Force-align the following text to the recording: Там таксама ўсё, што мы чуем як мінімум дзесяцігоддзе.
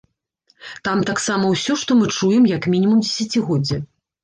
Там 0.89 1.03
таксама 1.09 1.51
ўсё, 1.51 1.77
што 1.83 1.99
мы 2.01 2.09
чуем 2.17 2.49
як 2.55 2.69
мінімум 2.77 3.05
дзесяцігоддзе. 3.07 3.83